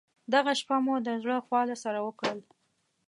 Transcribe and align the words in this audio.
دغه 0.33 0.51
شپه 0.59 0.77
مو 0.85 0.95
د 1.07 1.09
زړه 1.23 1.37
خواله 1.45 1.75
سره 1.83 1.99
وکړل. 2.07 2.39